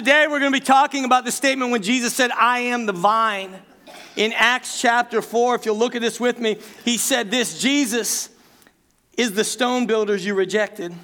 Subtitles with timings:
[0.00, 2.92] Today we're going to be talking about the statement when Jesus said, I am the
[2.94, 3.54] vine.
[4.16, 8.30] In Acts chapter 4, if you'll look at this with me, he said this Jesus
[9.18, 10.94] is the stone builders you rejected,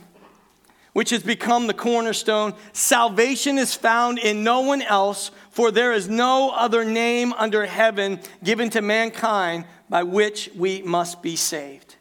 [0.95, 2.55] which has become the cornerstone.
[2.73, 8.19] Salvation is found in no one else, for there is no other name under heaven
[8.43, 11.97] given to mankind by which we must be saved.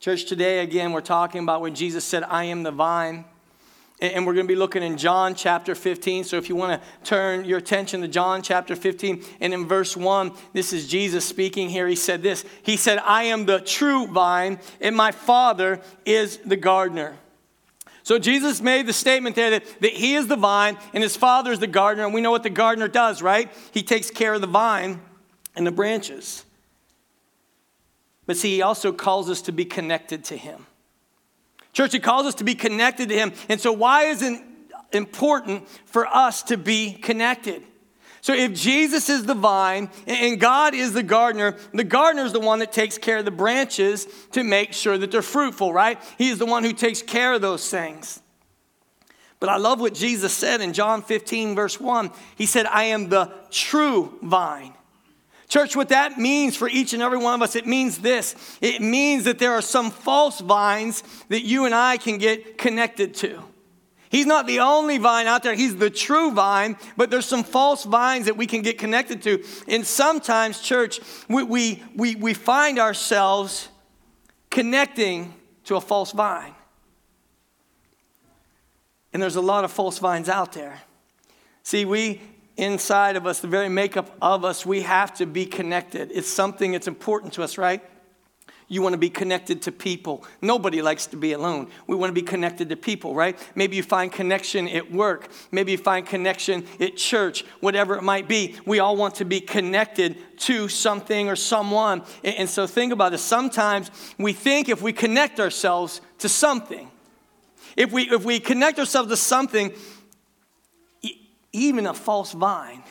[0.00, 3.26] Church, today again, we're talking about when Jesus said, I am the vine.
[4.00, 6.24] And we're going to be looking in John chapter 15.
[6.24, 9.96] So if you want to turn your attention to John chapter 15, and in verse
[9.96, 11.86] 1, this is Jesus speaking here.
[11.86, 16.56] He said this He said, I am the true vine, and my Father is the
[16.56, 17.16] gardener.
[18.04, 21.50] So Jesus made the statement there that, that he is the vine and his father
[21.52, 22.04] is the gardener.
[22.04, 23.50] And we know what the gardener does, right?
[23.72, 25.00] He takes care of the vine
[25.56, 26.44] and the branches.
[28.26, 30.66] But see, he also calls us to be connected to him.
[31.74, 33.32] Church, He calls us to be connected to Him.
[33.50, 34.40] And so, why is it
[34.92, 37.62] important for us to be connected?
[38.22, 42.40] So, if Jesus is the vine and God is the gardener, the gardener is the
[42.40, 46.00] one that takes care of the branches to make sure that they're fruitful, right?
[46.16, 48.22] He is the one who takes care of those things.
[49.40, 52.10] But I love what Jesus said in John 15, verse 1.
[52.36, 54.72] He said, I am the true vine.
[55.48, 58.80] Church, what that means for each and every one of us, it means this it
[58.80, 63.42] means that there are some false vines that you and I can get connected to.
[64.10, 67.84] He's not the only vine out there, He's the true vine, but there's some false
[67.84, 69.42] vines that we can get connected to.
[69.66, 73.68] And sometimes, church, we, we, we, we find ourselves
[74.50, 75.34] connecting
[75.64, 76.54] to a false vine.
[79.12, 80.80] And there's a lot of false vines out there.
[81.64, 82.20] See, we
[82.56, 86.10] inside of us, the very makeup of us, we have to be connected.
[86.12, 87.82] It's something that's important to us, right?
[88.66, 90.24] You want to be connected to people.
[90.40, 91.68] Nobody likes to be alone.
[91.86, 93.38] We want to be connected to people, right?
[93.54, 95.28] Maybe you find connection at work.
[95.52, 98.56] Maybe you find connection at church, whatever it might be.
[98.64, 102.04] We all want to be connected to something or someone.
[102.22, 103.18] And so think about it.
[103.18, 106.90] Sometimes we think if we connect ourselves to something,
[107.76, 109.74] if we, if we connect ourselves to something,
[111.54, 112.82] even a false vine,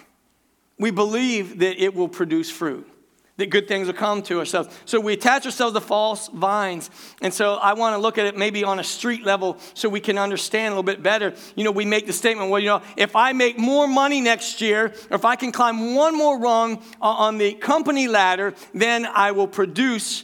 [0.79, 2.89] we believe that it will produce fruit,
[3.37, 4.69] that good things will come to ourselves.
[4.85, 6.89] So we attach ourselves to false vines.
[7.21, 9.99] And so I want to look at it maybe on a street level so we
[9.99, 11.33] can understand a little bit better.
[11.55, 14.61] You know, we make the statement, well, you know, if I make more money next
[14.61, 19.31] year, or if I can climb one more rung on the company ladder, then I
[19.31, 20.23] will produce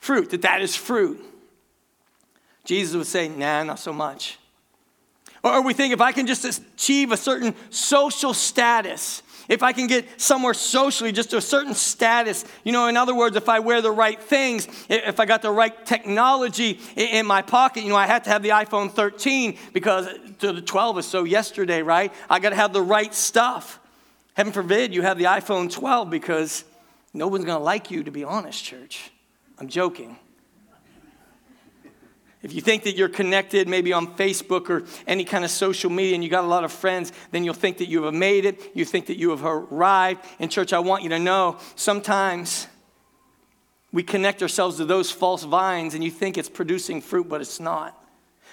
[0.00, 1.24] fruit, that that is fruit.
[2.64, 4.38] Jesus would say, nah, not so much.
[5.42, 9.88] Or we think if I can just achieve a certain social status, if I can
[9.88, 13.82] get somewhere socially, just a certain status, you know, in other words, if I wear
[13.82, 18.06] the right things, if I got the right technology in my pocket, you know, I
[18.06, 22.12] had to have the iPhone 13 because uh, the 12 is so yesterday, right?
[22.30, 23.80] I got to have the right stuff.
[24.34, 26.64] Heaven forbid you have the iPhone 12 because
[27.12, 29.10] no one's going to like you, to be honest, church.
[29.58, 30.16] I'm joking.
[32.42, 36.14] If you think that you're connected maybe on Facebook or any kind of social media
[36.14, 38.60] and you got a lot of friends, then you'll think that you have made it.
[38.74, 40.24] You think that you have arrived.
[40.40, 42.66] In church, I want you to know sometimes
[43.92, 47.60] we connect ourselves to those false vines and you think it's producing fruit, but it's
[47.60, 47.98] not.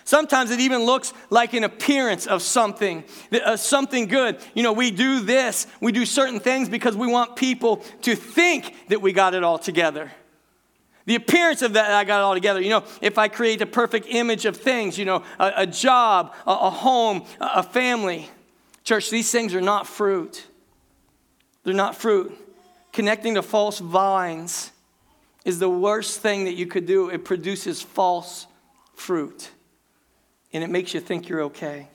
[0.03, 4.39] Sometimes it even looks like an appearance of something, uh, something good.
[4.53, 8.75] You know, we do this, we do certain things because we want people to think
[8.89, 10.11] that we got it all together.
[11.09, 12.61] The appearance of that, I got it all together.
[12.61, 16.35] You know, if I create a perfect image of things, you know, a, a job,
[16.45, 18.29] a, a home, a, a family.
[18.83, 20.45] Church, these things are not fruit.
[21.63, 22.37] They're not fruit.
[22.93, 24.71] Connecting to false vines
[25.45, 27.09] is the worst thing that you could do.
[27.09, 28.45] It produces false
[28.93, 29.49] fruit,
[30.53, 31.87] and it makes you think you're okay.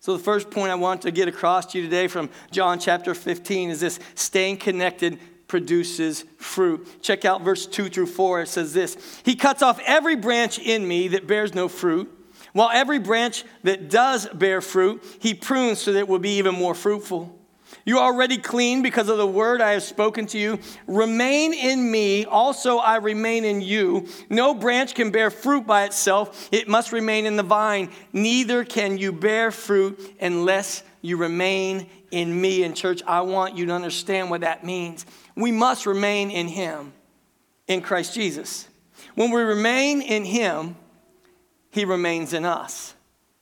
[0.00, 3.14] So, the first point I want to get across to you today from John chapter
[3.14, 7.02] 15 is this staying connected produces fruit.
[7.02, 8.42] Check out verse 2 through 4.
[8.42, 12.12] It says this He cuts off every branch in me that bears no fruit,
[12.52, 16.54] while every branch that does bear fruit, he prunes so that it will be even
[16.54, 17.34] more fruitful.
[17.84, 20.58] You are already clean because of the word I have spoken to you.
[20.86, 24.08] Remain in me, also I remain in you.
[24.30, 27.90] No branch can bear fruit by itself, it must remain in the vine.
[28.12, 32.64] Neither can you bear fruit unless you remain in me.
[32.64, 35.06] And, church, I want you to understand what that means
[35.38, 36.92] we must remain in Him,
[37.66, 38.68] in Christ Jesus.
[39.14, 40.76] When we remain in Him,
[41.70, 42.94] He remains in us.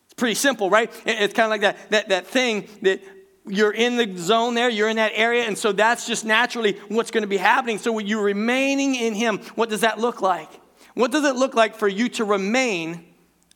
[0.05, 0.93] It's pretty simple, right?
[1.05, 3.03] It's kind of like that, that, that thing that
[3.49, 7.11] you're in the zone there, you're in that area, and so that's just naturally what's
[7.11, 7.79] going to be happening.
[7.79, 10.51] So, when you're remaining in Him, what does that look like?
[10.95, 13.05] What does it look like for you to remain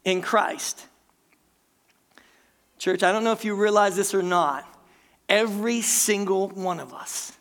[0.05, 0.87] in Christ?
[2.79, 4.67] Church, I don't know if you realize this or not.
[5.29, 7.33] Every single one of us,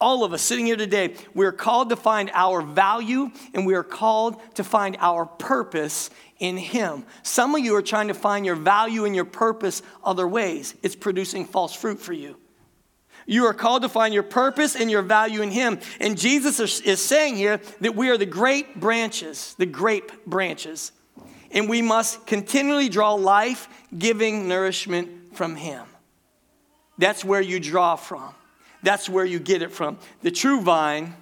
[0.00, 3.74] all of us sitting here today, we are called to find our value and we
[3.74, 7.04] are called to find our purpose in Him.
[7.22, 10.74] Some of you are trying to find your value and your purpose other ways.
[10.82, 12.36] It's producing false fruit for you.
[13.26, 15.80] You are called to find your purpose and your value in Him.
[15.98, 20.92] And Jesus is saying here that we are the great branches, the grape branches,
[21.50, 25.84] and we must continually draw life giving nourishment from Him.
[26.98, 28.32] That's where you draw from,
[28.82, 29.98] that's where you get it from.
[30.22, 31.14] The true vine,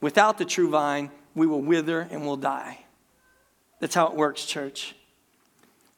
[0.00, 2.78] without the true vine, we will wither and we'll die.
[3.80, 4.94] That's how it works, church.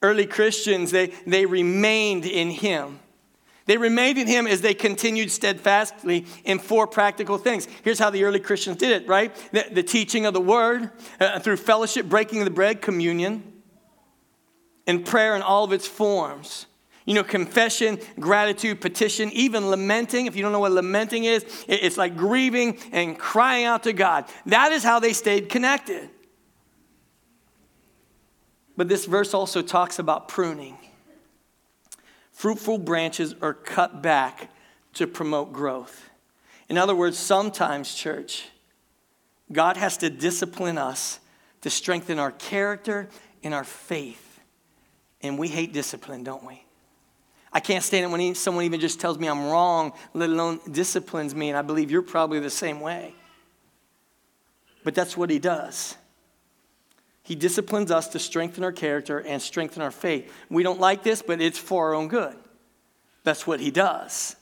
[0.02, 3.00] Early Christians, they, they remained in Him.
[3.66, 7.66] They remained in him as they continued steadfastly in four practical things.
[7.82, 9.34] Here's how the early Christians did it, right?
[9.52, 13.42] The, the teaching of the word, uh, through fellowship, breaking of the bread, communion,
[14.86, 16.66] and prayer in all of its forms.
[17.06, 20.26] You know, confession, gratitude, petition, even lamenting.
[20.26, 24.26] If you don't know what lamenting is, it's like grieving and crying out to God.
[24.46, 26.10] That is how they stayed connected.
[28.76, 30.76] But this verse also talks about pruning.
[32.32, 34.50] Fruitful branches are cut back
[34.94, 36.10] to promote growth.
[36.68, 38.48] In other words, sometimes, church,
[39.50, 41.20] God has to discipline us
[41.60, 43.08] to strengthen our character
[43.44, 44.40] and our faith.
[45.22, 46.65] And we hate discipline, don't we?
[47.52, 51.34] I can't stand it when someone even just tells me I'm wrong, let alone disciplines
[51.34, 53.14] me, and I believe you're probably the same way.
[54.84, 55.96] But that's what he does.
[57.22, 60.32] He disciplines us to strengthen our character and strengthen our faith.
[60.48, 62.36] We don't like this, but it's for our own good.
[63.24, 64.36] That's what he does.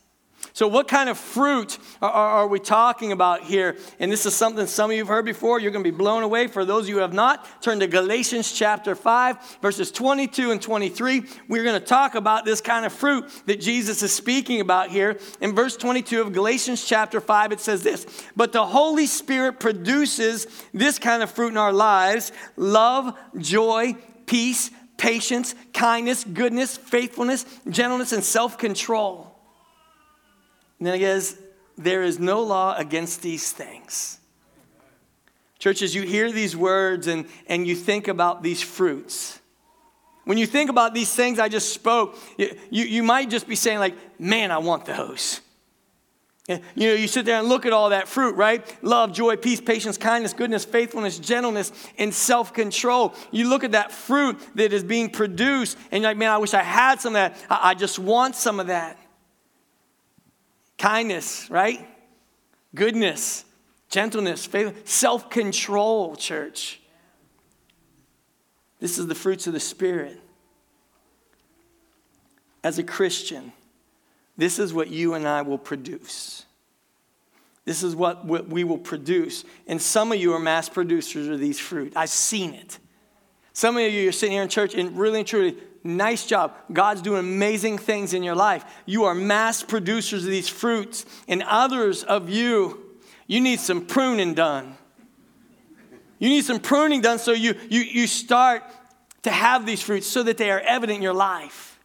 [0.54, 3.76] So, what kind of fruit are, are, we talking about here?
[3.98, 5.58] And this is something some of you have heard before.
[5.58, 6.46] You're going to be blown away.
[6.46, 10.62] For those of you who have not, turn to Galatians chapter 5, verses 22 and
[10.62, 11.24] 23.
[11.48, 15.18] We're going to talk about this kind of fruit that Jesus is speaking about here.
[15.40, 20.46] In verse 22 of Galatians chapter 5, it says this But the Holy Spirit produces
[20.72, 23.96] this kind of fruit in our lives love, joy,
[24.26, 29.23] peace, patience, kindness, goodness, faithfulness, gentleness, and self control.
[30.84, 31.38] And then it goes,
[31.78, 34.19] There is no law against these things.
[35.58, 39.40] Churches, you hear these words and, and you think about these fruits.
[40.26, 43.56] When you think about these things I just spoke, you, you, you might just be
[43.56, 45.40] saying, like, man, I want those.
[46.48, 48.62] You know, you sit there and look at all that fruit, right?
[48.84, 53.14] Love, joy, peace, patience, kindness, goodness, faithfulness, gentleness, and self control.
[53.31, 56.52] You look at that fruit that is being produced, and you're like, man, I wish
[56.52, 57.42] I had some of that.
[57.48, 58.98] I, I just want some of that.
[60.78, 61.88] Kindness, right?
[62.74, 63.44] Goodness,
[63.88, 66.80] gentleness, faith, self control, church.
[68.80, 70.20] This is the fruits of the Spirit.
[72.62, 73.52] As a Christian,
[74.36, 76.44] this is what you and I will produce.
[77.64, 79.44] This is what we will produce.
[79.66, 81.92] And some of you are mass producers of these fruit.
[81.96, 82.78] I've seen it.
[83.52, 85.56] Some of you are sitting here in church and really and truly,
[85.86, 86.54] Nice job.
[86.72, 88.64] God's doing amazing things in your life.
[88.86, 92.81] You are mass producers of these fruits, and others of you,
[93.26, 94.78] you need some pruning done.
[96.19, 98.62] You need some pruning done so you, you, you start
[99.25, 101.78] to have these fruits so that they are evident in your life.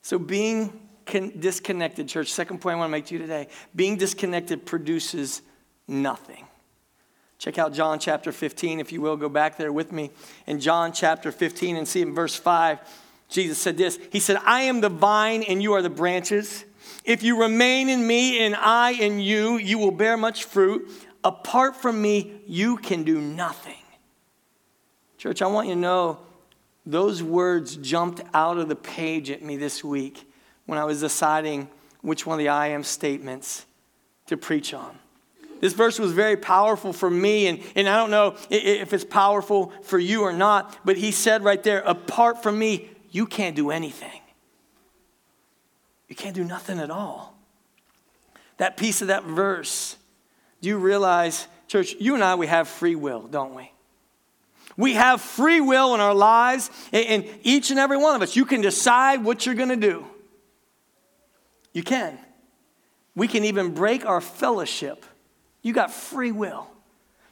[0.00, 3.96] So, being con- disconnected, church, second point I want to make to you today being
[3.96, 5.42] disconnected produces
[5.86, 6.46] nothing.
[7.42, 9.16] Check out John chapter 15, if you will.
[9.16, 10.12] Go back there with me.
[10.46, 12.78] In John chapter 15 and see in verse 5,
[13.28, 16.64] Jesus said this He said, I am the vine and you are the branches.
[17.04, 20.88] If you remain in me and I in you, you will bear much fruit.
[21.24, 23.74] Apart from me, you can do nothing.
[25.18, 26.18] Church, I want you to know
[26.86, 30.30] those words jumped out of the page at me this week
[30.66, 31.68] when I was deciding
[32.02, 33.66] which one of the I am statements
[34.26, 34.96] to preach on.
[35.62, 39.72] This verse was very powerful for me, and, and I don't know if it's powerful
[39.84, 43.70] for you or not, but he said right there, apart from me, you can't do
[43.70, 44.20] anything.
[46.08, 47.38] You can't do nothing at all.
[48.56, 49.96] That piece of that verse,
[50.60, 53.70] do you realize, church, you and I, we have free will, don't we?
[54.76, 58.44] We have free will in our lives, and each and every one of us, you
[58.44, 60.04] can decide what you're going to do.
[61.72, 62.18] You can.
[63.14, 65.04] We can even break our fellowship
[65.62, 66.68] you got free will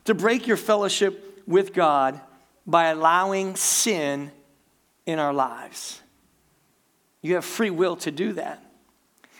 [0.04, 2.20] to break your fellowship with God
[2.66, 4.30] by allowing sin
[5.06, 6.00] in our lives.
[7.22, 8.64] You have free will to do that.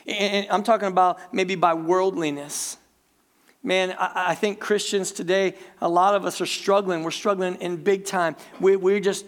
[0.07, 2.77] And I'm talking about maybe by worldliness.
[3.63, 7.03] Man, I, think Christians today, a lot of us are struggling.
[7.03, 8.37] We're struggling in big time.
[8.59, 9.25] We, we're just,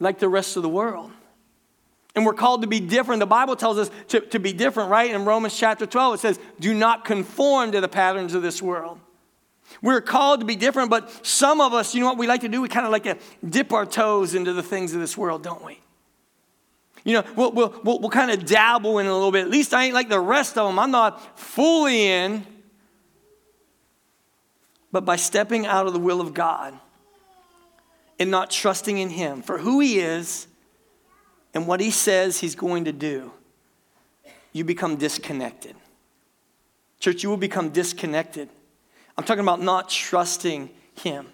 [0.00, 1.10] like the rest of the world.
[2.18, 3.20] And we're called to be different.
[3.20, 5.08] The Bible tells us to, to be different, right?
[5.08, 8.98] In Romans chapter 12, it says, Do not conform to the patterns of this world.
[9.82, 12.48] We're called to be different, but some of us, you know what we like to
[12.48, 12.60] do?
[12.60, 15.64] We kind of like to dip our toes into the things of this world, don't
[15.64, 15.78] we?
[17.04, 19.42] You know, we'll, we'll, we'll, we'll kind of dabble in a little bit.
[19.42, 20.80] At least I ain't like the rest of them.
[20.80, 22.44] I'm not fully in.
[24.90, 26.74] But by stepping out of the will of God
[28.18, 30.47] and not trusting in Him for who He is
[31.54, 33.32] and what He says He's going to do,
[34.52, 35.74] you become disconnected.
[37.00, 38.48] Church, you will become disconnected.
[39.16, 41.28] I'm talking about not trusting Him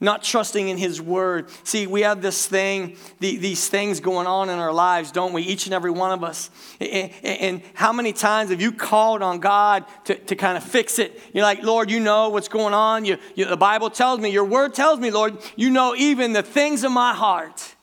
[0.00, 1.50] not trusting in his word.
[1.64, 5.42] See, we have this thing, these things going on in our lives, don't we?
[5.42, 6.50] Each and every one of us.
[6.80, 11.20] And how many times have you called on God to, to kind of fix it?
[11.32, 13.04] You're like, Lord, you know what's going on.
[13.04, 16.42] You, you, the Bible tells me, your word tells me, Lord, you know even the
[16.44, 17.74] things of my heart.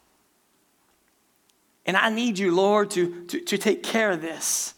[1.86, 4.74] And I need you, Lord, to, to, to take care of this.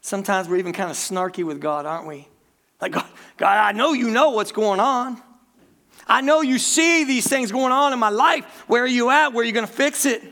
[0.00, 2.26] Sometimes we're even kind of snarky with God, aren't we?
[2.80, 3.06] Like, God,
[3.36, 5.20] God, I know you know what's going on.
[6.06, 8.44] I know you see these things going on in my life.
[8.68, 9.34] Where are you at?
[9.34, 10.22] Where are you going to fix it?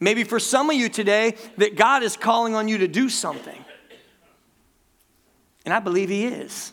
[0.00, 3.64] Maybe for some of you today, that God is calling on you to do something.
[5.64, 6.72] And I believe He is.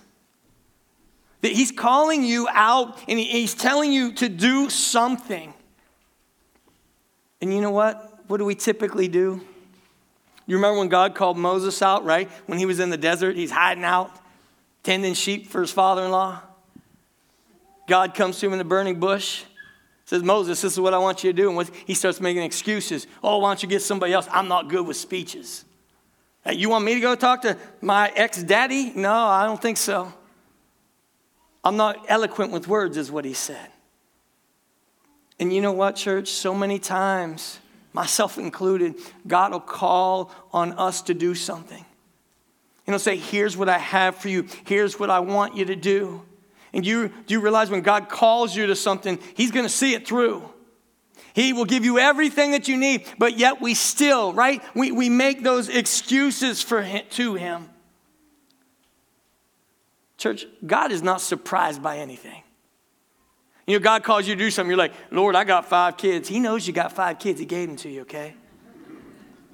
[1.42, 5.54] That He's calling you out and He's telling you to do something.
[7.42, 8.24] And you know what?
[8.28, 9.42] What do we typically do?
[10.46, 12.30] You remember when God called Moses out, right?
[12.46, 14.12] When he was in the desert, he's hiding out,
[14.84, 16.42] tending sheep for his father in law.
[17.88, 19.44] God comes to him in the burning bush,
[20.06, 21.58] says, Moses, this is what I want you to do.
[21.58, 23.08] And he starts making excuses.
[23.24, 24.28] Oh, why don't you get somebody else?
[24.32, 25.66] I'm not good with speeches.
[26.44, 28.94] Hey, you want me to go talk to my ex daddy?
[28.96, 30.14] No, I don't think so.
[31.64, 33.70] I'm not eloquent with words, is what he said.
[35.40, 36.30] And you know what, church?
[36.30, 37.60] So many times,
[37.94, 38.96] myself included,
[39.28, 41.86] God will call on us to do something.
[42.88, 45.76] And he'll say, Here's what I have for you, here's what I want you to
[45.76, 46.24] do.
[46.74, 49.94] And you, do you realize when God calls you to something, He's going to see
[49.94, 50.48] it through?
[51.34, 54.62] He will give you everything that you need, but yet we still, right?
[54.74, 57.70] We, we make those excuses for him, to Him.
[60.18, 62.42] Church, God is not surprised by anything.
[63.68, 66.30] You know, God calls you to do something, you're like, Lord, I got five kids.
[66.30, 67.40] He knows you got five kids.
[67.40, 68.34] He gave them to you, okay?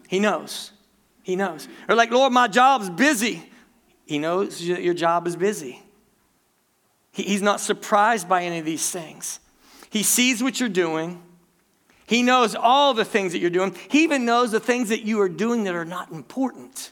[0.08, 0.72] He knows.
[1.24, 1.68] He knows.
[1.90, 3.44] Or like, Lord, my job's busy.
[4.06, 5.82] He knows your job is busy.
[7.12, 9.40] He's not surprised by any of these things.
[9.90, 11.22] He sees what you're doing.
[12.06, 13.76] He knows all the things that you're doing.
[13.90, 16.92] He even knows the things that you are doing that are not important.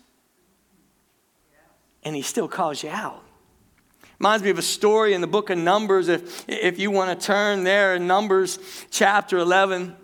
[2.04, 3.24] And he still calls you out.
[4.22, 6.08] Reminds me of a story in the book of Numbers.
[6.08, 8.60] If, if you want to turn there in Numbers
[8.92, 9.96] chapter 11.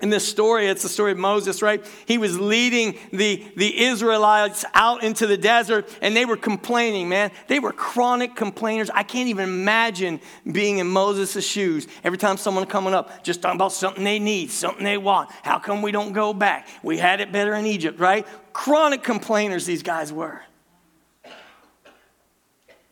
[0.00, 1.84] In this story, it's the story of Moses, right?
[2.06, 7.30] He was leading the, the Israelites out into the desert and they were complaining, man.
[7.46, 8.88] They were chronic complainers.
[8.88, 10.20] I can't even imagine
[10.50, 11.86] being in Moses' shoes.
[12.02, 15.30] Every time someone coming up, just talking about something they need, something they want.
[15.42, 16.68] How come we don't go back?
[16.82, 18.26] We had it better in Egypt, right?
[18.54, 20.40] Chronic complainers, these guys were.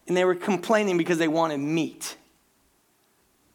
[0.07, 2.17] And they were complaining because they wanted meat.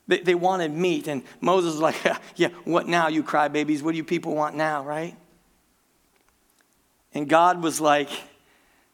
[0.07, 1.07] They, they wanted meat.
[1.07, 1.95] And Moses was like,
[2.35, 3.81] Yeah, what now, you crybabies?
[3.81, 5.15] What do you people want now, right?
[7.13, 8.09] And God was like,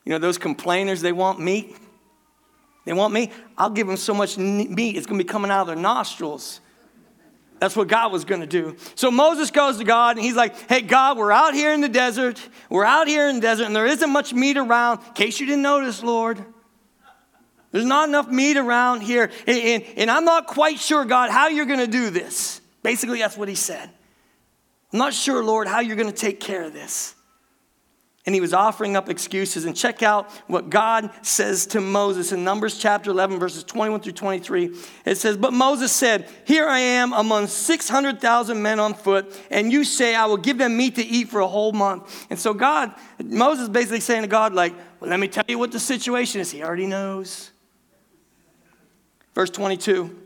[0.06, 1.76] You know, those complainers, they want meat.
[2.86, 3.34] They want meat.
[3.58, 6.62] I'll give them so much meat, it's going to be coming out of their nostrils.
[7.60, 8.76] That's what God was going to do.
[8.94, 11.90] So Moses goes to God and he's like, Hey, God, we're out here in the
[11.90, 12.40] desert.
[12.70, 15.00] We're out here in the desert and there isn't much meat around.
[15.00, 16.46] In case you didn't notice, Lord.
[17.78, 19.30] There's not enough meat around here.
[19.46, 22.60] And, and, and I'm not quite sure, God, how you're going to do this.
[22.82, 23.88] Basically, that's what he said.
[24.92, 27.14] I'm not sure, Lord, how you're going to take care of this.
[28.26, 29.66] And he was offering up excuses.
[29.66, 34.14] And check out what God says to Moses in Numbers chapter 11, verses 21 through
[34.14, 34.76] 23.
[35.06, 39.84] It says, But Moses said, Here I am among 600,000 men on foot, and you
[39.84, 42.26] say, I will give them meat to eat for a whole month.
[42.32, 45.72] And so God, Moses basically saying to God, like, Well, let me tell you what
[45.72, 46.50] the situation is.
[46.50, 47.52] He already knows.
[49.38, 50.18] Verse 22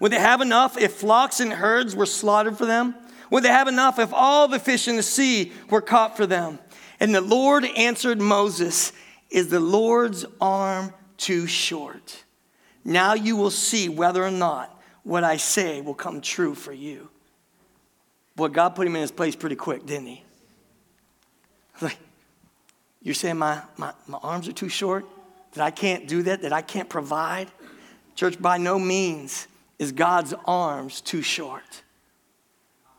[0.00, 2.94] Would they have enough if flocks and herds were slaughtered for them?
[3.30, 6.58] Would they have enough if all the fish in the sea were caught for them?
[7.00, 8.92] And the Lord answered Moses,
[9.30, 12.22] Is the Lord's arm too short?
[12.84, 17.08] Now you will see whether or not what I say will come true for you.
[18.36, 20.22] Boy, God put him in his place pretty quick, didn't he?
[21.80, 21.96] Like,
[23.00, 25.06] you're saying my, my, my arms are too short?
[25.54, 26.42] That I can't do that?
[26.42, 27.50] That I can't provide?
[28.18, 29.46] Church, by no means
[29.78, 31.84] is God's arms too short.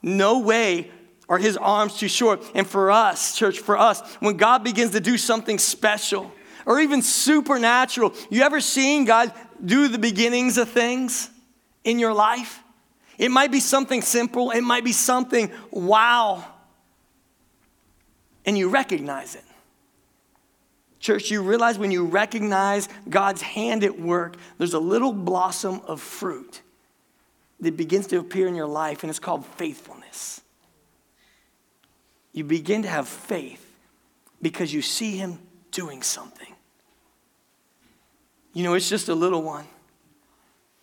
[0.01, 0.89] No way
[1.27, 2.41] are his arms too short.
[2.55, 6.31] And for us, church, for us, when God begins to do something special
[6.65, 9.33] or even supernatural, you ever seen God
[9.65, 11.29] do the beginnings of things
[11.83, 12.63] in your life?
[13.17, 16.45] It might be something simple, it might be something wow,
[18.45, 19.43] and you recognize it.
[21.00, 26.01] Church, you realize when you recognize God's hand at work, there's a little blossom of
[26.01, 26.62] fruit
[27.62, 30.41] that begins to appear in your life, and it's called faithfulness.
[32.34, 33.65] You begin to have faith
[34.41, 35.39] because you see Him
[35.72, 36.48] doing something.
[38.53, 39.65] You know, it's just a little one.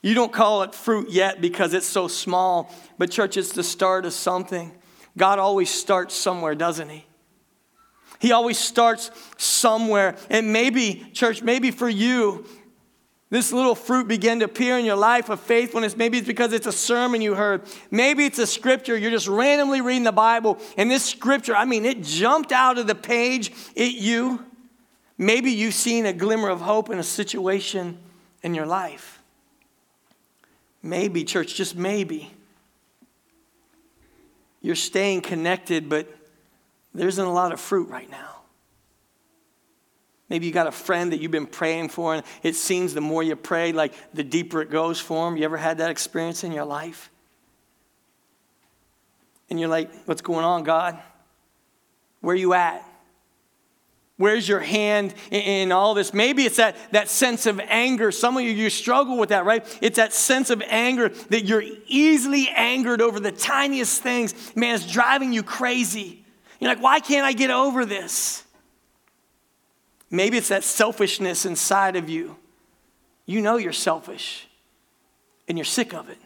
[0.03, 4.07] You don't call it fruit yet because it's so small, but church, it's the start
[4.07, 4.73] of something.
[5.17, 7.06] God always starts somewhere, doesn't He?
[8.19, 10.17] He always starts somewhere.
[10.31, 12.47] And maybe, church, maybe for you,
[13.29, 15.97] this little fruit began to appear in your life of faithfulness.
[15.97, 17.63] Maybe it's because it's a sermon you heard.
[17.91, 18.97] Maybe it's a scripture.
[18.97, 22.87] You're just randomly reading the Bible, and this scripture, I mean, it jumped out of
[22.87, 24.45] the page at you.
[25.19, 27.99] Maybe you've seen a glimmer of hope in a situation
[28.43, 29.21] in your life.
[30.83, 32.31] Maybe, church, just maybe.
[34.61, 36.16] You're staying connected, but
[36.97, 38.37] there isn't a lot of fruit right now.
[40.29, 43.23] Maybe you got a friend that you've been praying for, and it seems the more
[43.23, 45.37] you pray, like the deeper it goes for them.
[45.37, 47.11] You ever had that experience in your life?
[49.49, 50.99] And you're like, what's going on, God?
[52.21, 52.83] Where are you at?
[54.17, 56.15] Where's your hand in, all this?
[56.15, 58.11] Maybe it's that, that sense of anger.
[58.11, 59.79] Some of you, you struggle with that, right?
[59.83, 64.57] It's that sense of anger that you're easily angered over the tiniest things.
[64.57, 66.25] Man, it's driving you crazy.
[66.61, 68.45] You're like, why can't I get over this?
[70.11, 72.37] Maybe it's that selfishness inside of you.
[73.27, 74.47] You know you're selfish
[75.49, 76.19] and you're sick of it.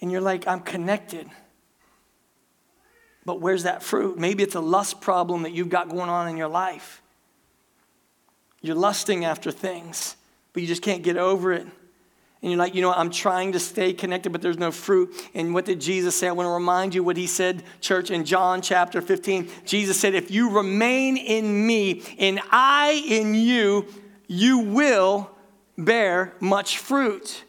[0.00, 1.28] And you're like, I'm connected.
[3.24, 4.18] But where's that fruit?
[4.18, 7.02] Maybe it's a lust problem that you've got going on in your life.
[8.62, 10.16] You're lusting after things,
[10.52, 11.66] but you just can't get over it.
[12.42, 15.14] And you're like, you know, I'm trying to stay connected, but there's no fruit.
[15.34, 16.28] And what did Jesus say?
[16.28, 19.48] I want to remind you what he said, church, in John chapter 15.
[19.64, 23.86] Jesus said, If you remain in me and I in you,
[24.26, 25.30] you will
[25.78, 27.44] bear much fruit.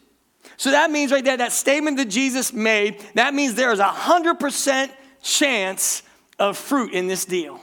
[0.56, 3.84] So that means right there, that statement that Jesus made, that means there is a
[3.84, 4.90] 100%
[5.22, 6.02] chance
[6.38, 7.60] of fruit in this deal.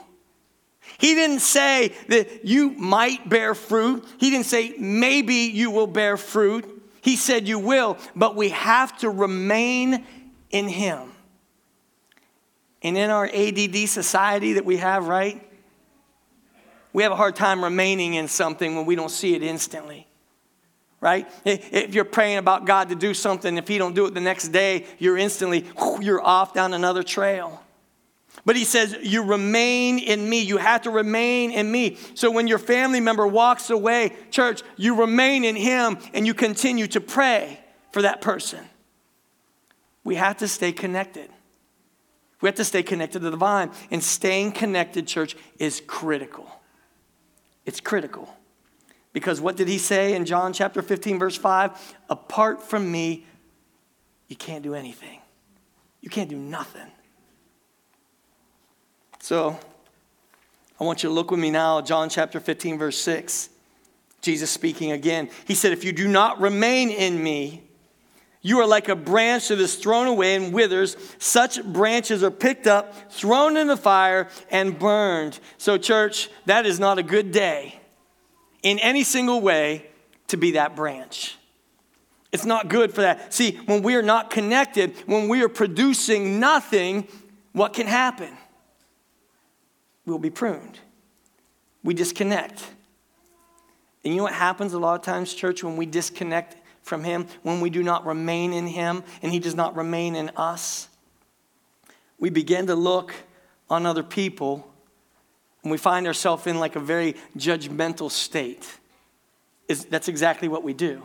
[0.98, 4.06] He didn't say that you might bear fruit.
[4.18, 6.75] He didn't say maybe you will bear fruit.
[7.06, 10.04] He said, You will, but we have to remain
[10.50, 11.12] in Him.
[12.82, 15.40] And in our ADD society that we have, right?
[16.92, 20.08] We have a hard time remaining in something when we don't see it instantly.
[21.00, 21.28] Right?
[21.44, 24.48] If you're praying about God to do something, if He don't do it the next
[24.48, 25.64] day, you're instantly,
[26.00, 27.62] you're off down another trail.
[28.44, 30.40] But he says, You remain in me.
[30.40, 31.96] You have to remain in me.
[32.14, 36.86] So when your family member walks away, church, you remain in him and you continue
[36.88, 37.60] to pray
[37.92, 38.60] for that person.
[40.04, 41.30] We have to stay connected.
[42.40, 43.70] We have to stay connected to the vine.
[43.90, 46.48] And staying connected, church, is critical.
[47.64, 48.32] It's critical.
[49.12, 51.96] Because what did he say in John chapter 15, verse 5?
[52.10, 53.26] Apart from me,
[54.28, 55.20] you can't do anything.
[56.00, 56.86] You can't do nothing.
[59.26, 59.58] So
[60.78, 63.48] I want you to look with me now, John chapter 15, verse 6.
[64.22, 65.30] Jesus speaking again.
[65.46, 67.64] He said, If you do not remain in me,
[68.40, 70.96] you are like a branch that is thrown away and withers.
[71.18, 75.40] Such branches are picked up, thrown in the fire, and burned.
[75.58, 77.80] So, church, that is not a good day
[78.62, 79.86] in any single way
[80.28, 81.36] to be that branch.
[82.30, 83.34] It's not good for that.
[83.34, 87.08] See, when we are not connected, when we are producing nothing,
[87.50, 88.30] what can happen?
[90.06, 90.78] We'll be pruned.
[91.82, 92.64] We disconnect.
[94.04, 97.26] And you know what happens a lot of times, church, when we disconnect from Him,
[97.42, 100.88] when we do not remain in Him and He does not remain in us?
[102.18, 103.12] We begin to look
[103.68, 104.72] on other people
[105.62, 108.78] and we find ourselves in like a very judgmental state.
[109.66, 111.04] Is, that's exactly what we do.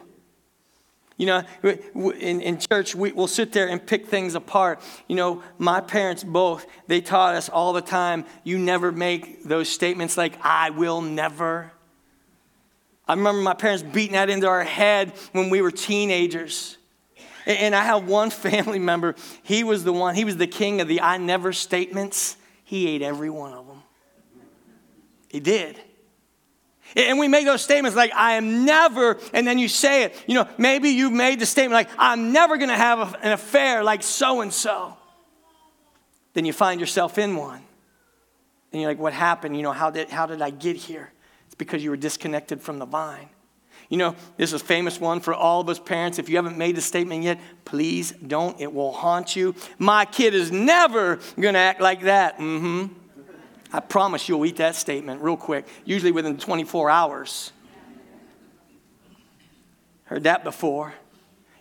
[1.18, 4.82] You know, in, in church, we, will sit there and pick things apart.
[5.08, 9.70] You know, my parents both, they taught us all the time you never make those
[9.70, 11.72] statements like, I will never.
[13.08, 16.78] I remember my parents beating that into our head when we were teenagers.
[17.46, 20.88] And I have one family member, he was the one, he was the king of
[20.88, 22.38] the I never statements.
[22.64, 23.84] He ate every one of them.
[25.28, 25.80] He did.
[26.96, 30.16] And we make those statements like, I am never, and then you say it.
[30.28, 33.84] You know, maybe you made the statement like, I'm never going to have an affair
[33.84, 34.98] like so and so.
[36.34, 37.62] Then you find yourself in one.
[38.72, 39.56] And you're like, what happened?
[39.58, 41.12] You know, how did, how did I get here?
[41.48, 43.30] It's because you were disconnected from the vine.
[43.90, 46.18] You know, this is a famous one for all of us parents.
[46.18, 48.58] If you haven't made the statement yet, please don't.
[48.62, 49.54] It will haunt you.
[49.78, 52.38] My kid is never going to act like that.
[52.38, 52.94] Mm hmm.
[53.74, 57.52] I promise you'll eat that statement real quick, usually within 24 hours.
[60.06, 60.94] Heard that before.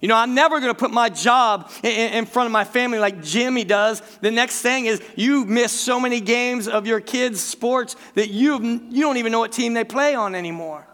[0.00, 3.22] You know, I'm never going to put my job in, front of my family like
[3.22, 4.00] Jimmy does.
[4.22, 8.58] The next thing is you miss so many games of your kids' sports that you,
[8.90, 10.86] you don't even know what team they play on anymore.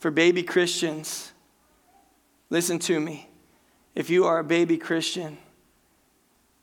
[0.00, 1.30] For baby Christians,
[2.48, 3.28] listen to me.
[3.94, 5.38] If you are a baby Christian,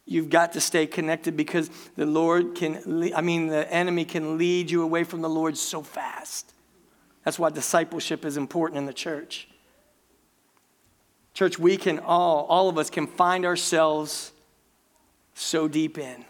[0.09, 4.71] You've got to stay connected because the Lord can, I mean, the enemy can lead
[4.71, 6.53] you away from the Lord so fast.
[7.25, 9.49] That's why discipleship is important in the church.
[11.33, 14.31] Church, we can all, all of us can find ourselves
[15.33, 16.23] so deep in.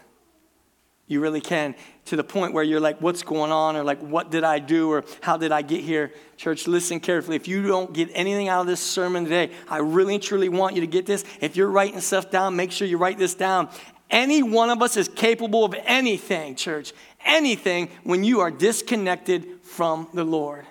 [1.08, 3.76] You really can, to the point where you're like, what's going on?
[3.76, 4.92] Or like, what did I do?
[4.92, 6.12] Or how did I get here?
[6.36, 7.34] Church, listen carefully.
[7.34, 10.74] If you don't get anything out of this sermon today, I really and truly want
[10.74, 11.24] you to get this.
[11.40, 13.70] If you're writing stuff down, make sure you write this down.
[14.10, 16.92] Any one of us is capable of anything, church,
[17.24, 20.66] anything when you are disconnected from the Lord.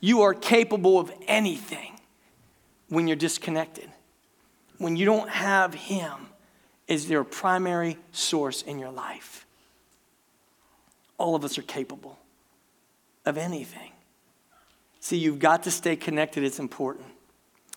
[0.00, 1.98] You are capable of anything
[2.88, 3.88] when you're disconnected.
[4.78, 6.27] When you don't have Him
[6.88, 9.46] is their primary source in your life.
[11.18, 12.18] All of us are capable
[13.24, 13.92] of anything.
[15.00, 17.06] See, you've got to stay connected, it's important.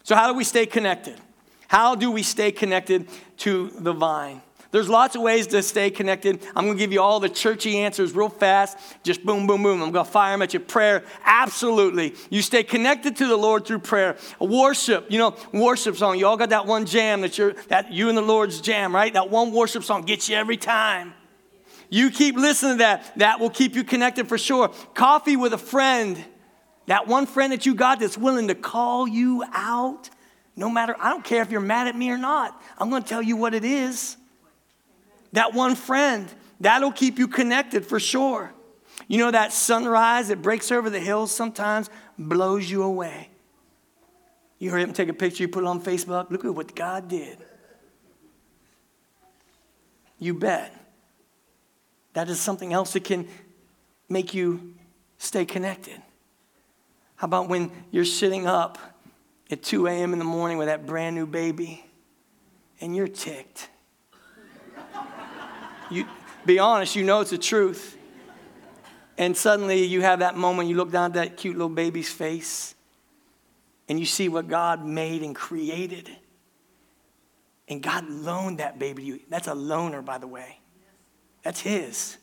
[0.04, 1.20] So, how do we stay connected?
[1.68, 4.42] How do we stay connected to the vine?
[4.72, 6.42] There's lots of ways to stay connected.
[6.56, 8.78] I'm going to give you all the churchy answers real fast.
[9.04, 9.84] Just boom, boom, boom.
[9.84, 10.62] I'm going to fire them at you.
[10.62, 12.16] Prayer, absolutely.
[12.30, 14.16] You stay connected to the Lord through prayer.
[14.40, 16.18] Worship, you know, worship song.
[16.18, 19.14] You all got that one jam that you're that you and the Lord's jam, right?
[19.14, 21.14] That one worship song gets you every time.
[21.90, 23.12] You keep listening to that.
[23.18, 24.70] That will keep you connected for sure.
[24.94, 26.24] Coffee with a friend.
[26.86, 30.10] That one friend that you got that's willing to call you out.
[30.56, 32.62] No matter, I don't care if you're mad at me or not.
[32.78, 34.16] I'm going to tell you what it is.
[35.34, 38.54] That one friend, that'll keep you connected for sure.
[39.08, 43.30] You know, that sunrise that breaks over the hills sometimes blows you away.
[44.60, 46.30] You heard him take a picture, you put it on Facebook.
[46.30, 47.38] Look at what God did.
[50.20, 50.76] You bet.
[52.14, 53.28] That is something else that can
[54.08, 54.76] make you
[55.18, 56.00] stay connected.
[57.16, 58.78] How about when you're sitting up
[59.50, 60.14] at 2 a.m.
[60.14, 61.84] in the morning with that brand new baby
[62.80, 63.70] and you're ticked?
[65.92, 66.08] You
[66.46, 67.98] be honest, you know it's the truth.
[69.18, 72.74] And suddenly you have that moment, you look down at that cute little baby's face,
[73.88, 76.10] and you see what God made and created.
[77.68, 79.20] And God loaned that baby to you.
[79.30, 80.60] That's a loaner, by the way.
[81.44, 82.18] That's His.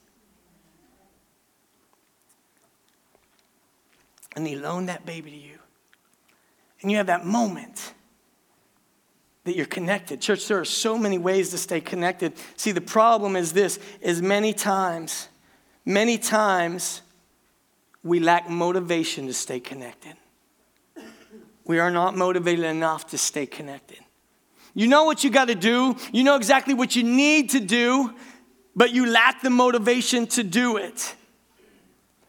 [4.35, 5.59] And He loaned that baby to you.
[6.83, 7.93] And you have that moment
[9.49, 10.21] that you're connected.
[10.21, 12.33] Church, there are so many ways to stay connected.
[12.57, 15.29] See, the problem is this is many times,
[15.85, 17.03] many times
[18.03, 20.15] we lack motivation to stay connected.
[21.65, 23.99] We are not motivated enough to stay connected.
[24.75, 28.15] You know what you got to do, you know exactly what you need to do,
[28.77, 31.15] but you lack the motivation to do it.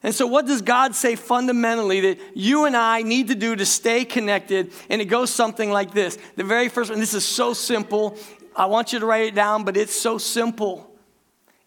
[0.01, 3.65] And so, what does God say fundamentally that you and I need to do to
[3.65, 4.71] stay connected?
[4.89, 6.17] And it goes something like this.
[6.35, 8.17] The very first one, this is so simple.
[8.55, 10.89] I want you to write it down, but it's so simple.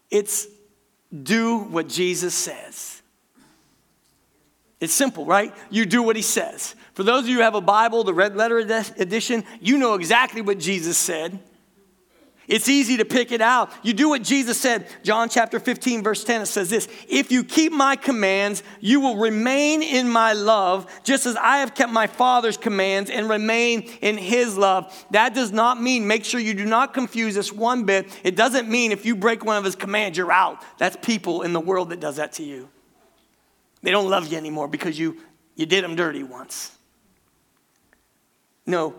[0.09, 0.47] It's
[1.21, 3.01] do what Jesus says.
[4.79, 5.53] It's simple, right?
[5.69, 6.75] You do what he says.
[6.93, 10.41] For those of you who have a Bible, the red letter edition, you know exactly
[10.41, 11.39] what Jesus said.
[12.47, 13.71] It's easy to pick it out.
[13.83, 14.87] You do what Jesus said.
[15.01, 19.15] John chapter 15, verse 10, it says this If you keep my commands, you will
[19.15, 24.17] remain in my love, just as I have kept my Father's commands and remain in
[24.17, 24.93] his love.
[25.11, 28.07] That does not mean, make sure you do not confuse this one bit.
[28.23, 30.61] It doesn't mean if you break one of his commands, you're out.
[30.77, 32.67] That's people in the world that does that to you.
[33.83, 35.17] They don't love you anymore because you,
[35.55, 36.75] you did them dirty once.
[38.65, 38.95] No,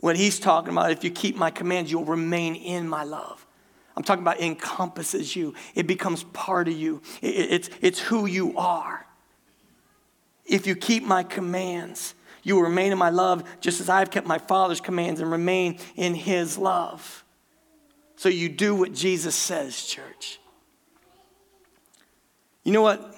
[0.00, 3.44] what he's talking about, if you keep my commands, you'll remain in my love.
[3.96, 9.04] I'm talking about encompasses you, it becomes part of you, it's, it's who you are.
[10.46, 14.10] If you keep my commands, you will remain in my love, just as I have
[14.10, 17.24] kept my Father's commands and remain in his love.
[18.16, 20.40] So you do what Jesus says, church.
[22.64, 23.16] You know what?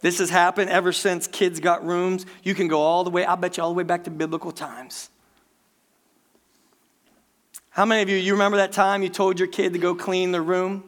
[0.00, 2.26] This has happened ever since kids got rooms.
[2.42, 4.50] You can go all the way, I bet you all the way back to biblical
[4.50, 5.10] times.
[7.72, 10.30] How many of you, you remember that time you told your kid to go clean
[10.30, 10.84] the room?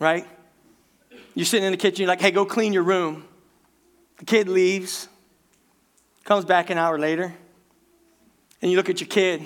[0.00, 0.26] Right?
[1.36, 3.24] You're sitting in the kitchen, you're like, hey, go clean your room.
[4.18, 5.08] The kid leaves,
[6.24, 7.32] comes back an hour later,
[8.60, 9.42] and you look at your kid,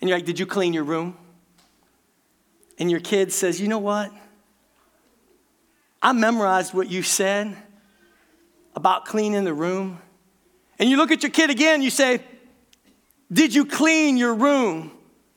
[0.00, 1.16] and you're like, did you clean your room?
[2.76, 4.12] And your kid says, you know what?
[6.02, 7.56] I memorized what you said
[8.74, 10.00] about cleaning the room.
[10.80, 12.20] And you look at your kid again, you say,
[13.32, 14.92] Did you clean your room?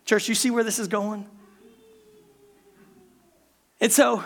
[0.05, 1.27] Church, you see where this is going?
[3.79, 4.23] And so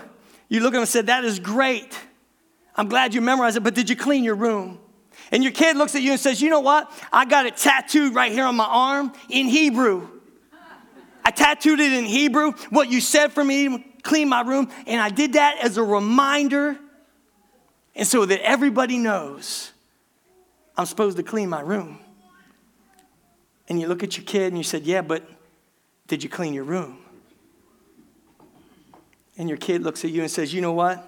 [0.49, 1.97] you look at him and said, That is great.
[2.75, 4.79] I'm glad you memorized it, but did you clean your room?
[5.31, 6.91] And your kid looks at you and says, You know what?
[7.11, 10.07] I got it tattooed right here on my arm in Hebrew.
[11.25, 15.09] I tattooed it in Hebrew, what you said for me, clean my room, and I
[15.09, 16.77] did that as a reminder
[17.97, 19.73] and so that everybody knows
[20.77, 21.99] I'm supposed to clean my room.
[23.67, 25.27] And you look at your kid and you said, Yeah, but
[26.07, 26.99] did you clean your room?
[29.37, 31.03] And your kid looks at you and says, You know what?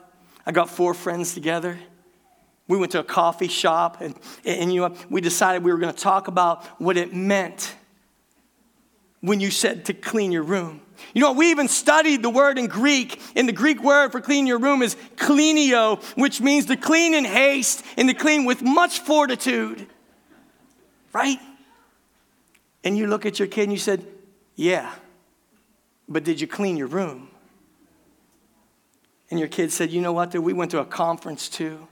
[0.46, 1.78] I got four friends together.
[2.68, 5.94] We went to a coffee shop and, and you know, we decided we were going
[5.94, 7.76] to talk about what it meant
[9.22, 10.82] when you said to clean your room.
[11.14, 11.38] You know, what?
[11.38, 14.82] we even studied the word in Greek, and the Greek word for clean your room
[14.82, 19.88] is klenio, which means to clean in haste and to clean with much fortitude.
[21.14, 21.40] Right?
[22.84, 24.06] And you look at your kid and you said,
[24.60, 24.94] Yeah,
[26.10, 27.30] but did you clean your room?
[29.32, 30.36] And your kid said, You know what?
[30.36, 31.88] We went to a conference too.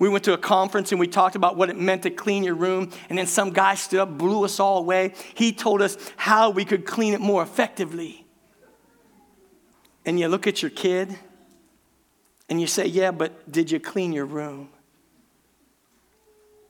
[0.00, 2.56] We went to a conference and we talked about what it meant to clean your
[2.56, 2.90] room.
[3.08, 5.14] And then some guy stood up, blew us all away.
[5.34, 8.26] He told us how we could clean it more effectively.
[10.04, 11.16] And you look at your kid
[12.48, 14.70] and you say, Yeah, but did you clean your room?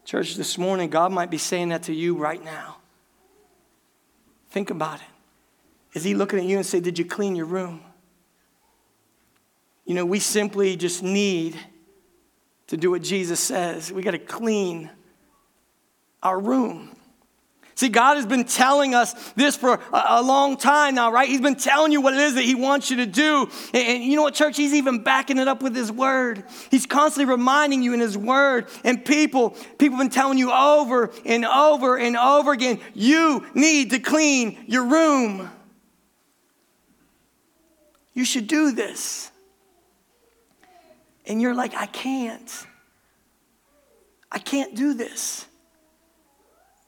[0.04, 2.79] Church, this morning, God might be saying that to you right now.
[4.50, 5.06] Think about it.
[5.96, 7.82] Is He looking at you and say, Did you clean your room?
[9.84, 11.56] You know, we simply just need
[12.68, 13.92] to do what Jesus says.
[13.92, 14.90] We got to clean
[16.22, 16.94] our room.
[17.80, 21.26] See, God has been telling us this for a, long time now, right?
[21.26, 23.48] He's been telling you what it is that He wants you to do.
[23.72, 24.58] And, you know what, church?
[24.58, 26.44] He's even backing it up with His Word.
[26.70, 28.66] He's constantly reminding you in His Word.
[28.84, 33.92] And people, people have been telling you over and over and over again, you need
[33.92, 35.48] to clean your room.
[38.12, 39.30] You should do this.
[41.24, 42.66] And you're like, I can't.
[44.30, 45.46] I can't do this.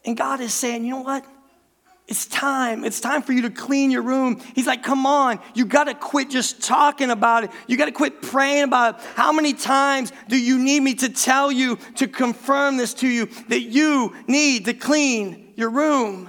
[0.05, 1.25] And God is saying, you know what?
[2.09, 2.85] It's time.
[2.85, 4.41] It's time for you to clean your room.
[4.55, 5.41] He's like, come on.
[5.55, 7.51] You got to quit just talking about it.
[7.69, 9.07] You got to quit praying about it.
[9.15, 13.27] How many times do you need me to tell you, to confirm this to you,
[13.49, 16.29] that you need to clean your room?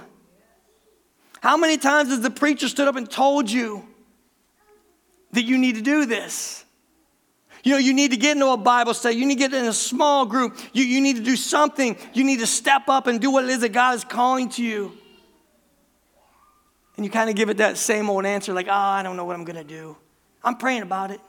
[1.40, 3.86] How many times has the preacher stood up and told you
[5.32, 6.63] that you need to do this?
[7.64, 9.16] You know, you need to get into a Bible study.
[9.16, 10.58] You need to get in a small group.
[10.74, 11.96] You, you need to do something.
[12.12, 14.62] You need to step up and do what it is that God is calling to
[14.62, 14.92] you.
[16.96, 19.24] And you kind of give it that same old answer, like, oh, I don't know
[19.24, 19.96] what I'm going to do.
[20.44, 21.20] I'm praying about it.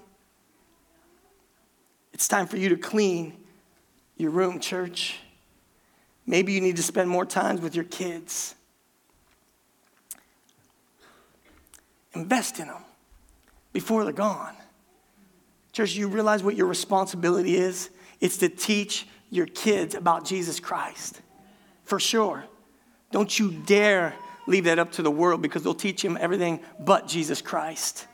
[2.14, 3.34] It's time for you to clean
[4.18, 5.18] your room, church.
[6.28, 8.56] Maybe you need to spend more time with your kids.
[12.14, 12.84] Invest in them
[13.72, 14.56] before they're gone.
[15.76, 17.90] Church, you realize what your responsibility is?
[18.22, 21.22] It's to teach your kids about Jesus Christ.
[21.84, 22.46] For sure.
[23.12, 24.16] Don't you dare
[24.48, 28.08] leave that up to the world because they'll teach them everything but Jesus Christ.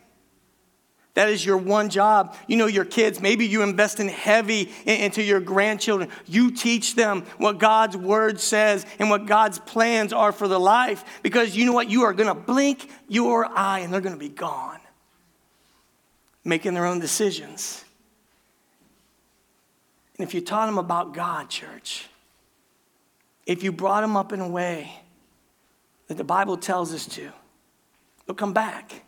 [1.14, 2.36] That is your one job.
[2.48, 6.10] You know, your kids, maybe you invest in heavy into your grandchildren.
[6.26, 11.06] You teach them what God's word says and what God's plans are for the life
[11.22, 11.92] because you know what?
[11.92, 14.81] You are going to blink your eye and they're going to be gone
[16.44, 17.84] making their own decisions.
[20.18, 22.08] And if you taught them about God, church,
[23.46, 25.02] if you brought them up in a way
[26.08, 27.32] that the Bible tells us to,
[28.26, 29.04] they'll come back.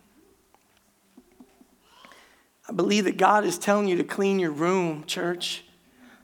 [2.68, 5.64] I believe that God is telling you to clean your room, church,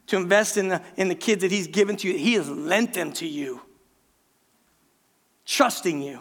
[0.06, 2.18] to invest in the, in the kids that He's given to you.
[2.18, 3.60] He has lent them to you,
[5.44, 6.20] trusting you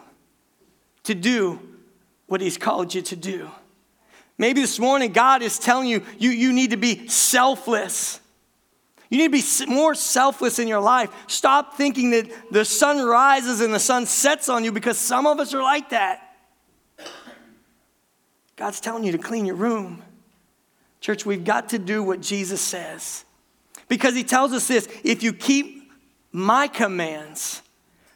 [1.04, 1.60] to do
[2.28, 3.50] what He's called you to do.
[4.40, 8.22] Maybe this morning God is telling you, you, you need to be selfless.
[9.10, 11.12] You need to be more selfless in your life.
[11.28, 15.40] Stop thinking that the sun rises and the sun sets on you because some of
[15.40, 16.38] us are like that.
[18.56, 20.02] God's telling you to clean your room.
[21.02, 23.26] Church, we've got to do what Jesus says.
[23.90, 25.92] Because he tells us this if you keep
[26.32, 27.62] my commands,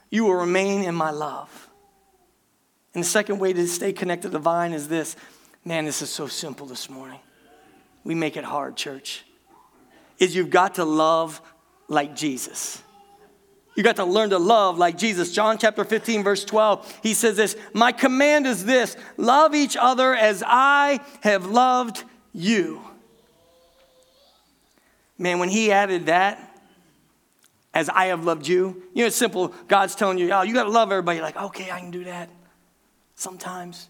[0.10, 1.70] you will remain in my love.
[2.94, 5.18] And the second way to stay connected to the vine is this
[5.66, 7.20] man, this is so simple this morning.
[8.04, 9.24] We make it hard, church.
[10.20, 11.42] Is you've got to love
[11.88, 12.82] like Jesus.
[13.76, 15.32] You got to learn to love like Jesus.
[15.32, 20.14] John chapter 15, verse 12, he says this My command is this love each other
[20.14, 22.82] as I have loved you.
[25.18, 26.50] Man, when he added that,
[27.74, 29.48] as I have loved you, you know, it's simple.
[29.68, 31.22] God's telling you, oh, you got to love everybody.
[31.22, 32.30] Like, okay, I can do that
[33.16, 33.88] sometimes.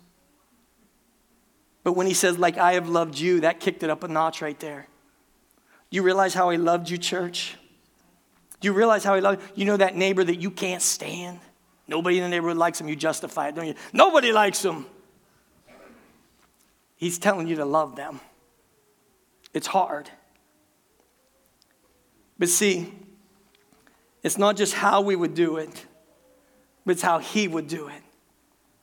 [1.83, 4.41] But when he says, like I have loved you, that kicked it up a notch
[4.41, 4.87] right there.
[5.89, 7.55] You realize how he loved you, church?
[8.61, 9.47] Do you realize how he loved you?
[9.55, 11.39] You know that neighbor that you can't stand?
[11.87, 12.87] Nobody in the neighborhood likes him.
[12.87, 13.75] You justify it, don't you?
[13.91, 14.85] Nobody likes him.
[16.95, 18.21] He's telling you to love them.
[19.53, 20.09] It's hard.
[22.39, 22.93] But see,
[24.23, 25.85] it's not just how we would do it,
[26.85, 28.02] but it's how He would do it.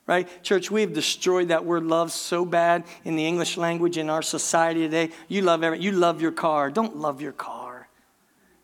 [0.07, 0.27] Right?
[0.43, 4.21] Church, we have destroyed that word love so bad in the English language in our
[4.21, 5.11] society today.
[5.27, 6.69] You love every, you love your car.
[6.69, 7.87] Don't love your car.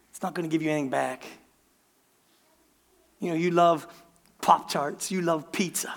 [0.10, 1.24] It's not going to give you anything back.
[3.20, 3.88] You know, you love
[4.42, 5.94] Pop Tarts, you love pizza.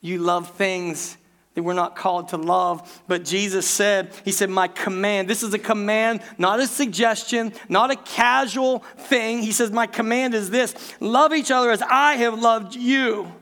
[0.00, 1.16] You love things
[1.54, 3.02] that we're not called to love.
[3.06, 7.90] But Jesus said, He said, My command, this is a command, not a suggestion, not
[7.90, 9.42] a casual thing.
[9.42, 13.32] He says, My command is this love each other as I have loved you.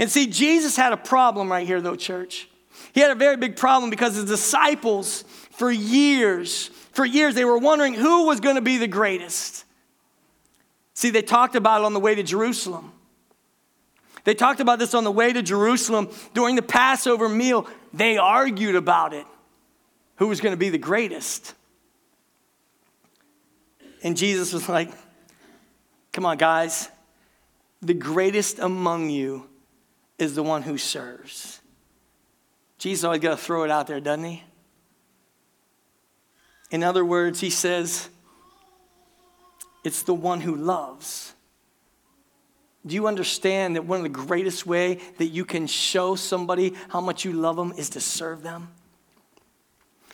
[0.00, 2.48] And see, Jesus had a problem right here, though, church.
[2.94, 7.58] He had a very big problem because his disciples, for years, for years, they were
[7.58, 9.66] wondering who was going to be the greatest.
[10.94, 12.92] See, they talked about it on the way to Jerusalem.
[14.24, 17.68] They talked about this on the way to Jerusalem during the Passover meal.
[17.92, 19.26] They argued about it
[20.16, 21.54] who was going to be the greatest.
[24.02, 24.90] And Jesus was like,
[26.14, 26.88] Come on, guys.
[27.82, 29.49] The greatest among you
[30.20, 31.60] is the one who serves.
[32.78, 34.42] Jesus always got to throw it out there, doesn't he?
[36.70, 38.08] In other words, he says,
[39.84, 41.34] It's the one who loves.
[42.86, 47.00] Do you understand that one of the greatest way that you can show somebody how
[47.00, 48.68] much you love them is to serve them?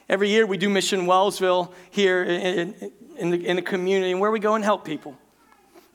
[0.09, 2.75] Every year we do Mission Wellsville here in,
[3.17, 5.17] in, the, in the community, and where we go and help people.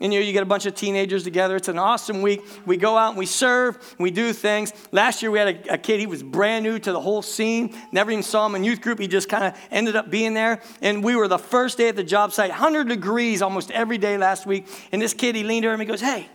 [0.02, 1.56] And you know, you get a bunch of teenagers together.
[1.56, 2.42] It's an awesome week.
[2.66, 4.74] We go out and we serve, we do things.
[4.92, 7.76] Last year we had a, a kid, he was brand new to the whole scene,
[7.92, 9.00] never even saw him in youth group.
[9.00, 10.60] He just kind of ended up being there.
[10.82, 14.18] And we were the first day at the job site, 100 degrees almost every day
[14.18, 14.68] last week.
[14.92, 16.28] And this kid, he leaned over and he goes, Hey,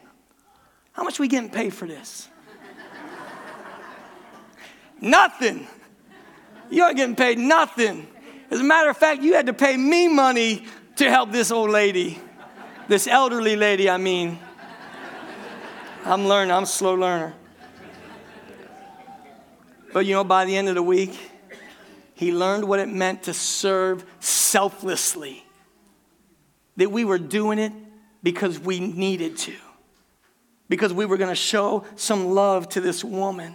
[0.93, 2.29] how much we getting paid for this?
[5.01, 5.67] nothing.
[6.71, 8.07] You aren't getting paid nothing.
[8.51, 11.71] As a matter of fact, you had to pay me money to help this old
[11.71, 12.21] lady,
[12.89, 14.39] this elderly lady, I mean.
[16.05, 17.35] I'm learning, I'm a slow learner.
[19.93, 21.19] But you know, by the end of the week,
[22.15, 25.45] he learned what it meant to serve selflessly.
[26.77, 27.73] That we were doing it
[28.23, 29.55] because we needed to
[30.69, 33.55] because we were going to show some love to this woman.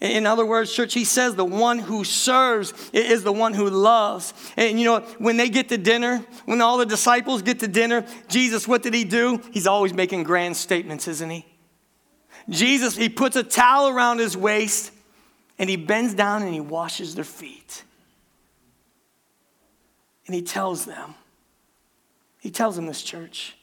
[0.00, 4.32] In other words, church, he says the one who serves is the one who loves.
[4.56, 8.06] And you know, when they get to dinner, when all the disciples get to dinner,
[8.28, 9.42] Jesus, what did he do?
[9.52, 11.44] He's always making grand statements, isn't he?
[12.48, 14.90] Jesus, he puts a towel around his waist
[15.58, 17.84] and he bends down and he washes their feet.
[20.26, 21.14] And he tells them,
[22.40, 23.54] he tells them this church,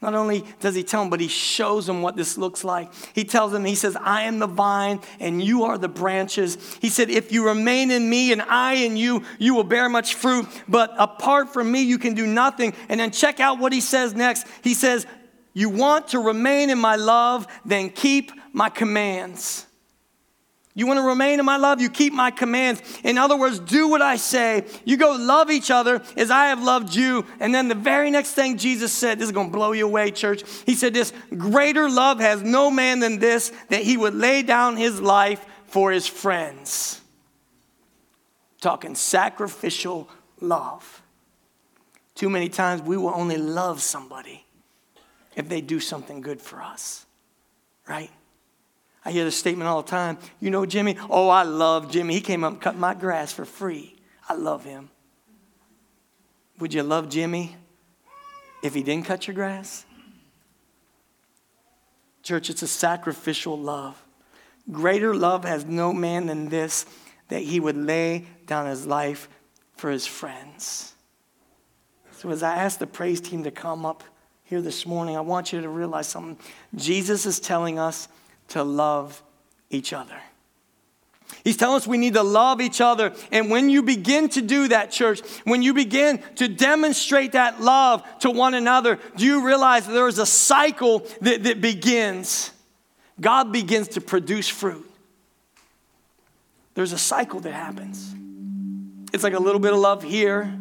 [0.00, 2.92] not only does he tell them, but he shows them what this looks like.
[3.14, 6.56] He tells them, he says, I am the vine and you are the branches.
[6.80, 10.14] He said, If you remain in me and I in you, you will bear much
[10.14, 10.46] fruit.
[10.68, 12.74] But apart from me, you can do nothing.
[12.88, 14.46] And then check out what he says next.
[14.62, 15.04] He says,
[15.52, 19.67] You want to remain in my love, then keep my commands.
[20.78, 21.80] You want to remain in my love?
[21.80, 22.80] You keep my commands.
[23.02, 24.64] In other words, do what I say.
[24.84, 27.26] You go love each other as I have loved you.
[27.40, 30.12] And then the very next thing Jesus said, this is going to blow you away,
[30.12, 30.44] church.
[30.66, 34.76] He said, This greater love has no man than this, that he would lay down
[34.76, 37.00] his life for his friends.
[38.60, 40.08] Talking sacrificial
[40.40, 41.02] love.
[42.14, 44.44] Too many times we will only love somebody
[45.34, 47.04] if they do something good for us,
[47.88, 48.12] right?
[49.08, 50.18] I hear this statement all the time.
[50.38, 50.98] You know Jimmy?
[51.08, 52.12] Oh, I love Jimmy.
[52.12, 53.96] He came up and cut my grass for free.
[54.28, 54.90] I love him.
[56.58, 57.56] Would you love Jimmy
[58.62, 59.86] if he didn't cut your grass?
[62.22, 63.98] Church, it's a sacrificial love.
[64.70, 66.84] Greater love has no man than this,
[67.28, 69.30] that he would lay down his life
[69.78, 70.92] for his friends.
[72.12, 74.04] So, as I ask the praise team to come up
[74.44, 76.36] here this morning, I want you to realize something.
[76.74, 78.06] Jesus is telling us
[78.48, 79.22] to love
[79.70, 80.16] each other.
[81.44, 83.12] He's telling us we need to love each other.
[83.30, 88.02] And when you begin to do that, church, when you begin to demonstrate that love
[88.20, 92.50] to one another, do you realize that there is a cycle that, that begins?
[93.20, 94.88] God begins to produce fruit.
[96.74, 98.14] There's a cycle that happens.
[99.12, 100.52] It's like a little bit of love here,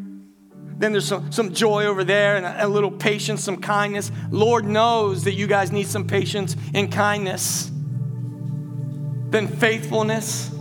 [0.77, 4.11] then there's some, some joy over there and a, a little patience, some kindness.
[4.29, 7.71] Lord knows that you guys need some patience and kindness.
[9.29, 10.51] Then faithfulness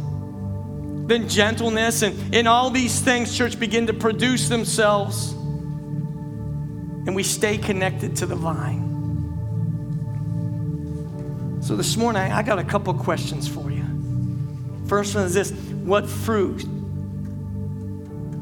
[1.06, 5.32] then gentleness, and, in all these things, church, begin to produce themselves.
[5.32, 8.84] And we stay connected to the vine.
[11.62, 13.84] So this morning, I got a couple questions for you.
[14.88, 16.64] First one is this What fruit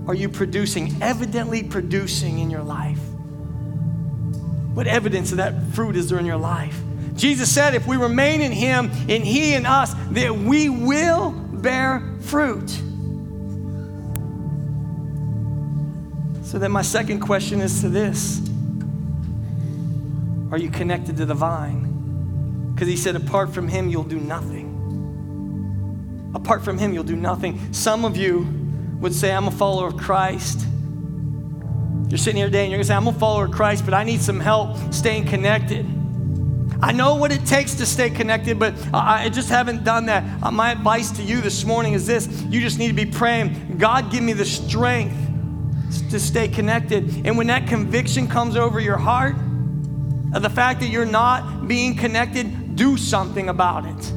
[0.07, 3.01] are you producing, evidently producing in your life?
[4.73, 6.81] What evidence of that fruit is there in your life?
[7.15, 12.03] Jesus said, if we remain in Him and He in us, that we will bear
[12.21, 12.69] fruit.
[16.43, 18.41] So then, my second question is to this
[20.53, 22.73] Are you connected to the vine?
[22.75, 24.73] Because he said, apart from him, you'll do nothing.
[26.35, 27.73] Apart from him, you'll do nothing.
[27.73, 28.47] Some of you
[28.99, 30.67] would say, I'm a follower of Christ.
[32.09, 33.95] You're sitting here today and you're going to say, I'm a follower of Christ, but
[33.95, 35.87] I need some help staying connected.
[36.85, 40.23] I know what it takes to stay connected, but I just haven't done that.
[40.43, 43.79] Uh, my advice to you this morning is this you just need to be praying,
[43.79, 45.17] God, give me the strength
[46.11, 47.27] to stay connected.
[47.27, 49.35] And when that conviction comes over your heart
[50.35, 54.13] of the fact that you're not being connected, do something about it.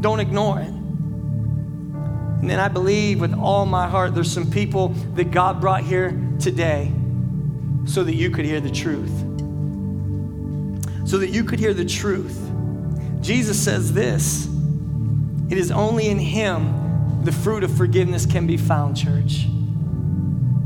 [0.00, 0.68] Don't ignore it.
[0.68, 6.10] And then I believe with all my heart there's some people that God brought here
[6.38, 6.92] today
[7.84, 9.24] so that you could hear the truth
[11.08, 12.38] so that you could hear the truth.
[13.20, 14.46] Jesus says this
[15.50, 19.46] it is only in Him the fruit of forgiveness can be found, church.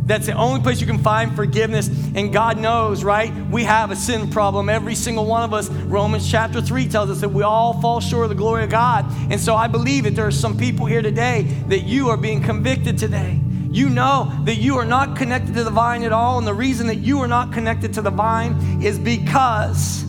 [0.04, 1.88] That's the only place you can find forgiveness.
[2.16, 3.32] And God knows, right?
[3.50, 5.70] We have a sin problem, every single one of us.
[5.70, 9.06] Romans chapter 3 tells us that we all fall short of the glory of God.
[9.30, 12.42] And so I believe that there are some people here today that you are being
[12.42, 13.40] convicted today.
[13.70, 16.36] You know that you are not connected to the vine at all.
[16.38, 20.04] And the reason that you are not connected to the vine is because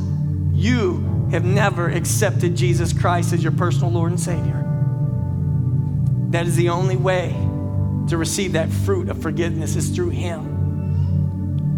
[0.64, 4.64] you have never accepted Jesus Christ as your personal Lord and Savior.
[6.30, 7.32] That is the only way
[8.08, 10.40] to receive that fruit of forgiveness is through Him.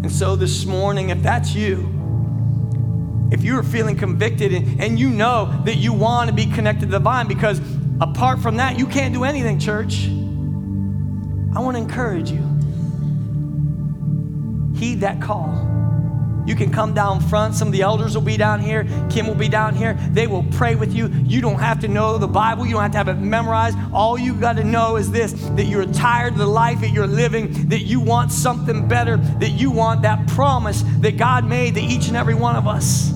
[0.02, 1.92] And so this morning, if that's you,
[3.32, 6.86] if you are feeling convicted and, and you know that you want to be connected
[6.86, 7.60] to the vine, because
[8.00, 10.06] apart from that, you can't do anything, church.
[11.54, 12.42] I want to encourage you.
[14.78, 15.75] Heed that call.
[16.46, 17.54] You can come down front.
[17.54, 18.84] Some of the elders will be down here.
[19.10, 19.94] Kim will be down here.
[20.12, 21.08] They will pray with you.
[21.08, 23.76] You don't have to know the Bible, you don't have to have it memorized.
[23.92, 27.06] All you got to know is this that you're tired of the life that you're
[27.06, 31.80] living, that you want something better, that you want that promise that God made to
[31.80, 33.10] each and every one of us.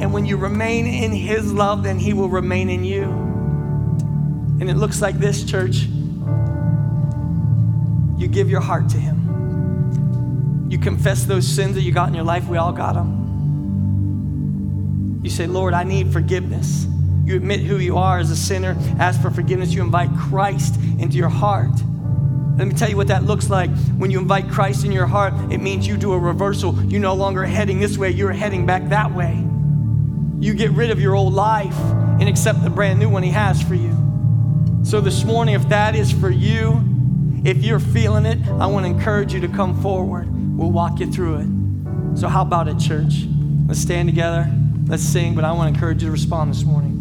[0.00, 3.02] And when you remain in His love, then He will remain in you.
[4.60, 5.86] And it looks like this, church.
[8.16, 9.17] You give your heart to Him.
[10.68, 12.46] You confess those sins that you got in your life.
[12.46, 13.18] We all got them.
[15.22, 16.86] You say, Lord, I need forgiveness.
[17.24, 19.72] You admit who you are as a sinner, ask for forgiveness.
[19.72, 21.70] You invite Christ into your heart.
[22.56, 23.70] Let me tell you what that looks like.
[23.98, 26.82] When you invite Christ in your heart, it means you do a reversal.
[26.84, 29.44] You're no longer heading this way, you're heading back that way.
[30.40, 31.78] You get rid of your old life
[32.20, 33.94] and accept the brand new one He has for you.
[34.82, 36.82] So, this morning, if that is for you,
[37.44, 40.28] if you're feeling it, I want to encourage you to come forward.
[40.58, 42.18] We'll walk you through it.
[42.18, 43.28] So, how about it, church?
[43.68, 44.52] Let's stand together.
[44.88, 46.97] Let's sing, but I want to encourage you to respond this morning.